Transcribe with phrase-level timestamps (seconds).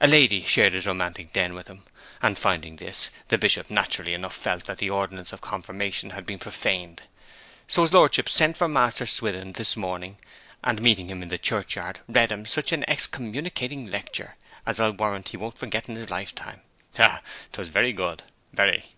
[0.00, 1.84] A lady shared his romantic cabin with him;
[2.22, 6.38] and finding this, the Bishop naturally enough felt that the ordinance of confirmation had been
[6.38, 7.02] profaned.
[7.66, 10.16] So his lordship sent for Master Swithin this morning,
[10.64, 15.28] and meeting him in the churchyard read him such an excommunicating lecture as I warrant
[15.28, 16.62] he won't forget in his lifetime.
[16.96, 17.22] Ha ha ha!
[17.52, 18.22] 'Twas very good,
[18.54, 18.94] very.'